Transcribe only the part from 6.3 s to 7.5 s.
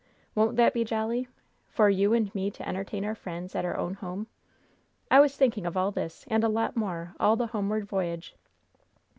a lot more, all the